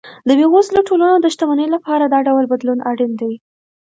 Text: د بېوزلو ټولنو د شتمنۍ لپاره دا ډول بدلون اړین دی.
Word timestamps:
د 0.27 0.29
بېوزلو 0.39 0.87
ټولنو 0.89 1.15
د 1.21 1.25
شتمنۍ 1.33 1.67
لپاره 1.75 2.03
دا 2.05 2.19
ډول 2.27 2.45
بدلون 2.51 2.79
اړین 2.91 3.11
دی. 3.21 3.33